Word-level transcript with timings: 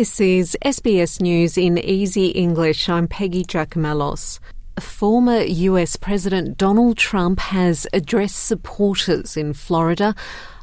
This 0.00 0.18
is 0.18 0.56
SBS 0.64 1.20
News 1.20 1.58
in 1.58 1.76
Easy 1.76 2.28
English. 2.28 2.88
I'm 2.88 3.06
Peggy 3.06 3.44
Giakoumelos. 3.44 4.38
Former 4.78 5.42
US 5.42 5.96
President 5.96 6.56
Donald 6.56 6.96
Trump 6.96 7.38
has 7.38 7.86
addressed 7.92 8.42
supporters 8.42 9.36
in 9.36 9.52
Florida 9.52 10.14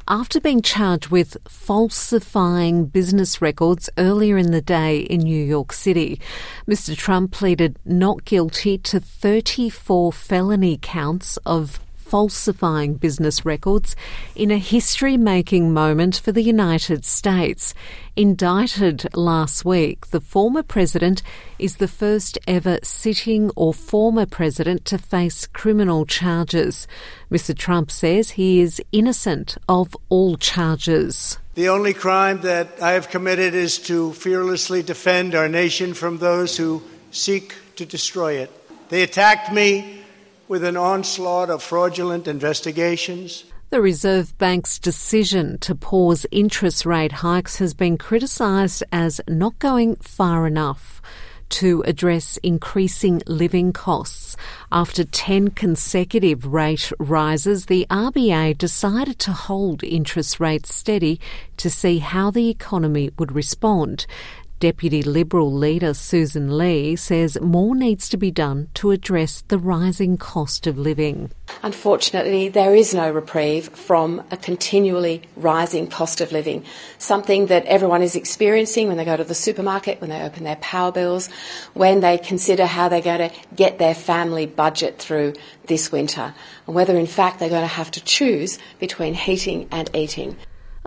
after 0.08 0.40
being 0.40 0.60
charged 0.60 1.10
with 1.10 1.36
falsifying 1.46 2.86
business 2.86 3.40
records 3.40 3.88
earlier 3.96 4.36
in 4.36 4.50
the 4.50 4.60
day 4.60 5.02
in 5.02 5.20
New 5.20 5.44
York 5.44 5.72
City. 5.72 6.20
Mr. 6.66 6.96
Trump 6.96 7.30
pleaded 7.30 7.78
not 7.84 8.24
guilty 8.24 8.76
to 8.78 8.98
34 8.98 10.12
felony 10.12 10.80
counts 10.82 11.36
of 11.46 11.78
falsifying 12.08 12.94
business 12.94 13.44
records 13.44 13.94
in 14.34 14.50
a 14.50 14.56
history 14.56 15.18
making 15.18 15.74
moment 15.74 16.16
for 16.16 16.32
the 16.32 16.42
United 16.42 17.04
States. 17.04 17.74
Indicted 18.16 19.14
last 19.14 19.64
week, 19.64 20.06
the 20.06 20.20
former 20.20 20.62
president 20.62 21.22
is 21.58 21.76
the 21.76 21.86
first 21.86 22.38
ever 22.48 22.78
sitting 22.82 23.50
or 23.56 23.74
former 23.74 24.24
president 24.24 24.86
to 24.86 24.96
face 24.96 25.46
criminal 25.46 26.06
charges. 26.06 26.88
Mr. 27.30 27.56
Trump 27.56 27.90
says 27.90 28.30
he 28.30 28.60
is 28.60 28.82
innocent 28.90 29.58
of 29.68 29.94
all 30.08 30.36
charges. 30.38 31.38
The 31.54 31.68
only 31.68 31.92
crime 31.92 32.40
that 32.40 32.80
I 32.80 32.92
have 32.92 33.10
committed 33.10 33.54
is 33.54 33.78
to 33.80 34.14
fearlessly 34.14 34.82
defend 34.82 35.34
our 35.34 35.48
nation 35.48 35.92
from 35.92 36.18
those 36.18 36.56
who 36.56 36.82
seek 37.10 37.54
to 37.76 37.84
destroy 37.84 38.34
it. 38.34 38.50
They 38.88 39.02
attacked 39.02 39.52
me 39.52 39.98
with 40.48 40.64
an 40.64 40.76
onslaught 40.76 41.50
of 41.50 41.62
fraudulent 41.62 42.26
investigations. 42.26 43.44
The 43.70 43.82
Reserve 43.82 44.36
Bank's 44.38 44.78
decision 44.78 45.58
to 45.58 45.74
pause 45.74 46.24
interest 46.30 46.86
rate 46.86 47.12
hikes 47.12 47.58
has 47.58 47.74
been 47.74 47.98
criticised 47.98 48.82
as 48.90 49.20
not 49.28 49.58
going 49.58 49.96
far 49.96 50.46
enough 50.46 51.02
to 51.50 51.82
address 51.86 52.38
increasing 52.38 53.22
living 53.26 53.72
costs. 53.72 54.36
After 54.70 55.04
10 55.04 55.50
consecutive 55.50 56.46
rate 56.46 56.92
rises, 56.98 57.66
the 57.66 57.86
RBA 57.90 58.56
decided 58.58 59.18
to 59.20 59.32
hold 59.32 59.82
interest 59.82 60.40
rates 60.40 60.74
steady 60.74 61.20
to 61.58 61.70
see 61.70 61.98
how 61.98 62.30
the 62.30 62.48
economy 62.48 63.10
would 63.18 63.32
respond. 63.32 64.06
Deputy 64.60 65.02
Liberal 65.02 65.52
leader 65.52 65.94
Susan 65.94 66.58
Lee 66.58 66.96
says 66.96 67.40
more 67.40 67.76
needs 67.76 68.08
to 68.08 68.16
be 68.16 68.32
done 68.32 68.68
to 68.74 68.90
address 68.90 69.42
the 69.46 69.58
rising 69.58 70.16
cost 70.16 70.66
of 70.66 70.76
living. 70.76 71.30
Unfortunately, 71.62 72.48
there 72.48 72.74
is 72.74 72.92
no 72.92 73.10
reprieve 73.10 73.68
from 73.68 74.20
a 74.32 74.36
continually 74.36 75.22
rising 75.36 75.86
cost 75.86 76.20
of 76.20 76.32
living, 76.32 76.64
something 76.98 77.46
that 77.46 77.66
everyone 77.66 78.02
is 78.02 78.16
experiencing 78.16 78.88
when 78.88 78.96
they 78.96 79.04
go 79.04 79.16
to 79.16 79.22
the 79.22 79.34
supermarket, 79.34 80.00
when 80.00 80.10
they 80.10 80.22
open 80.22 80.42
their 80.42 80.56
power 80.56 80.90
bills, 80.90 81.28
when 81.74 82.00
they 82.00 82.18
consider 82.18 82.66
how 82.66 82.88
they're 82.88 83.00
going 83.00 83.30
to 83.30 83.36
get 83.54 83.78
their 83.78 83.94
family 83.94 84.46
budget 84.46 84.98
through 84.98 85.34
this 85.66 85.92
winter, 85.92 86.34
and 86.66 86.74
whether 86.74 86.96
in 86.96 87.06
fact 87.06 87.38
they're 87.38 87.48
going 87.48 87.62
to 87.62 87.68
have 87.68 87.92
to 87.92 88.02
choose 88.02 88.58
between 88.80 89.14
heating 89.14 89.68
and 89.70 89.88
eating. 89.94 90.36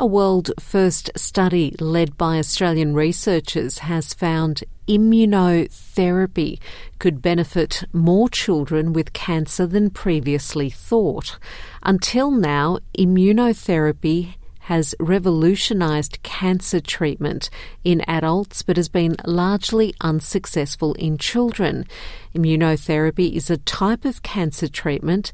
A 0.01 0.05
world 0.07 0.49
first 0.59 1.11
study 1.15 1.75
led 1.79 2.17
by 2.17 2.39
Australian 2.39 2.95
researchers 2.95 3.77
has 3.85 4.15
found 4.15 4.63
immunotherapy 4.87 6.57
could 6.97 7.21
benefit 7.21 7.83
more 7.93 8.27
children 8.27 8.93
with 8.93 9.13
cancer 9.13 9.67
than 9.67 9.91
previously 9.91 10.71
thought. 10.71 11.37
Until 11.83 12.31
now, 12.31 12.79
immunotherapy 12.97 14.33
has 14.61 14.95
revolutionised 14.99 16.23
cancer 16.23 16.79
treatment 16.79 17.51
in 17.83 18.01
adults 18.07 18.63
but 18.63 18.77
has 18.77 18.89
been 18.89 19.15
largely 19.23 19.93
unsuccessful 20.01 20.95
in 20.95 21.19
children. 21.19 21.85
Immunotherapy 22.33 23.33
is 23.33 23.51
a 23.51 23.57
type 23.57 24.03
of 24.03 24.23
cancer 24.23 24.67
treatment 24.67 25.31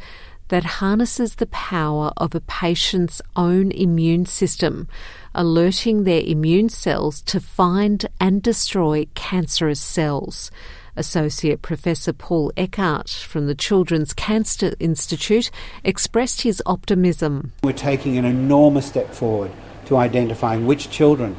that 0.49 0.63
harnesses 0.63 1.35
the 1.35 1.47
power 1.47 2.11
of 2.17 2.33
a 2.33 2.41
patient's 2.41 3.21
own 3.35 3.71
immune 3.71 4.25
system, 4.25 4.87
alerting 5.35 6.03
their 6.03 6.21
immune 6.21 6.69
cells 6.69 7.21
to 7.21 7.39
find 7.39 8.05
and 8.19 8.41
destroy 8.41 9.05
cancerous 9.13 9.79
cells. 9.79 10.51
Associate 10.95 11.61
Professor 11.61 12.11
Paul 12.11 12.51
Ekert 12.57 13.23
from 13.23 13.45
the 13.45 13.53
Children's 13.53 14.13
Cancer 14.13 14.73
Institute 14.79 15.51
expressed 15.83 16.41
his 16.41 16.61
optimism. 16.65 17.53
We're 17.63 17.73
taking 17.73 18.17
an 18.17 18.25
enormous 18.25 18.87
step 18.87 19.13
forward 19.13 19.51
to 19.85 19.97
identifying 19.97 20.65
which 20.65 20.89
children 20.89 21.37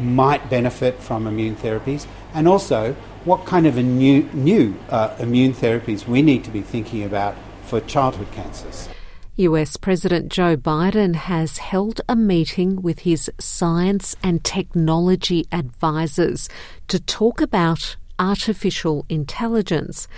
might 0.00 0.48
benefit 0.48 1.02
from 1.02 1.26
immune 1.26 1.56
therapies 1.56 2.06
and 2.32 2.46
also 2.46 2.94
what 3.24 3.44
kind 3.44 3.66
of 3.66 3.76
new, 3.76 4.22
new 4.32 4.76
uh, 4.88 5.14
immune 5.18 5.52
therapies 5.52 6.06
we 6.06 6.22
need 6.22 6.44
to 6.44 6.50
be 6.50 6.62
thinking 6.62 7.02
about 7.02 7.34
for 7.70 7.80
childhood 7.82 8.26
cancers. 8.32 8.88
US 9.36 9.76
President 9.76 10.30
Joe 10.30 10.56
Biden 10.56 11.14
has 11.14 11.58
held 11.58 12.00
a 12.08 12.16
meeting 12.16 12.82
with 12.82 13.00
his 13.00 13.30
science 13.38 14.16
and 14.24 14.42
technology 14.42 15.46
advisors 15.52 16.48
to 16.88 16.98
talk 16.98 17.40
about 17.40 17.96
artificial 18.18 19.06
intelligence. 19.08 20.08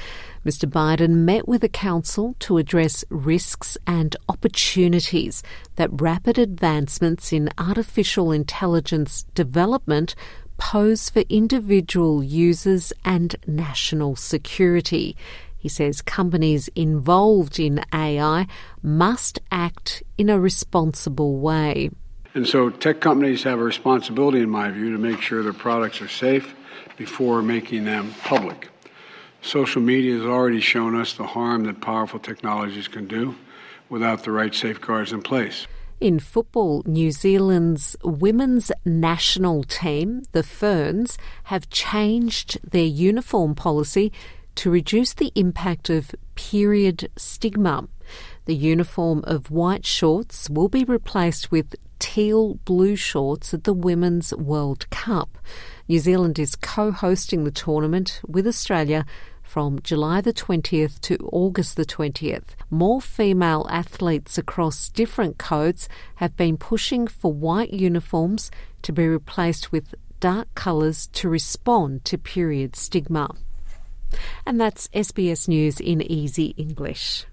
Mr. 0.46 0.68
Biden 0.68 1.10
met 1.10 1.46
with 1.46 1.60
the 1.60 1.68
council 1.68 2.34
to 2.40 2.56
address 2.56 3.04
risks 3.10 3.76
and 3.86 4.16
opportunities 4.30 5.42
that 5.76 6.00
rapid 6.00 6.38
advancements 6.38 7.34
in 7.34 7.50
artificial 7.58 8.32
intelligence 8.32 9.24
development 9.34 10.14
pose 10.56 11.10
for 11.10 11.20
individual 11.28 12.24
users 12.24 12.92
and 13.04 13.36
national 13.46 14.16
security. 14.16 15.16
He 15.62 15.68
says 15.68 16.02
companies 16.02 16.68
involved 16.74 17.60
in 17.60 17.84
AI 17.94 18.48
must 18.82 19.38
act 19.52 20.02
in 20.18 20.28
a 20.28 20.40
responsible 20.40 21.38
way. 21.38 21.90
And 22.34 22.48
so, 22.48 22.68
tech 22.68 22.98
companies 22.98 23.44
have 23.44 23.60
a 23.60 23.62
responsibility, 23.62 24.40
in 24.40 24.50
my 24.50 24.72
view, 24.72 24.90
to 24.90 24.98
make 24.98 25.20
sure 25.20 25.40
their 25.44 25.52
products 25.52 26.02
are 26.02 26.08
safe 26.08 26.52
before 26.96 27.42
making 27.42 27.84
them 27.84 28.12
public. 28.24 28.70
Social 29.40 29.80
media 29.80 30.14
has 30.14 30.24
already 30.24 30.60
shown 30.60 30.96
us 30.96 31.12
the 31.12 31.28
harm 31.28 31.62
that 31.66 31.80
powerful 31.80 32.18
technologies 32.18 32.88
can 32.88 33.06
do 33.06 33.36
without 33.88 34.24
the 34.24 34.32
right 34.32 34.52
safeguards 34.52 35.12
in 35.12 35.22
place. 35.22 35.68
In 36.00 36.18
football, 36.18 36.82
New 36.86 37.12
Zealand's 37.12 37.94
women's 38.02 38.72
national 38.84 39.62
team, 39.62 40.24
the 40.32 40.42
Ferns, 40.42 41.18
have 41.44 41.70
changed 41.70 42.58
their 42.68 42.82
uniform 42.82 43.54
policy 43.54 44.10
to 44.56 44.70
reduce 44.70 45.14
the 45.14 45.32
impact 45.34 45.90
of 45.90 46.14
period 46.34 47.10
stigma. 47.16 47.88
The 48.44 48.54
uniform 48.54 49.22
of 49.24 49.50
white 49.50 49.86
shorts 49.86 50.50
will 50.50 50.68
be 50.68 50.84
replaced 50.84 51.50
with 51.50 51.74
teal 51.98 52.54
blue 52.64 52.96
shorts 52.96 53.54
at 53.54 53.64
the 53.64 53.72
Women's 53.72 54.34
World 54.34 54.90
Cup. 54.90 55.38
New 55.86 56.00
Zealand 56.00 56.38
is 56.38 56.56
co 56.56 56.90
hosting 56.90 57.44
the 57.44 57.50
tournament 57.50 58.20
with 58.26 58.46
Australia 58.46 59.06
from 59.42 59.80
July 59.82 60.20
the 60.20 60.32
20th 60.32 61.00
to 61.02 61.16
August 61.30 61.76
the 61.76 61.84
20th. 61.84 62.56
More 62.70 63.00
female 63.00 63.66
athletes 63.70 64.38
across 64.38 64.88
different 64.88 65.38
codes 65.38 65.88
have 66.16 66.36
been 66.36 66.56
pushing 66.56 67.06
for 67.06 67.32
white 67.32 67.72
uniforms 67.72 68.50
to 68.82 68.92
be 68.92 69.06
replaced 69.06 69.70
with 69.70 69.94
dark 70.20 70.48
colours 70.54 71.06
to 71.08 71.28
respond 71.28 72.04
to 72.06 72.16
period 72.16 72.74
stigma. 72.76 73.28
And 74.46 74.60
that's 74.60 74.88
SBS 74.88 75.48
News 75.48 75.80
in 75.80 76.02
Easy 76.02 76.54
English. 76.56 77.26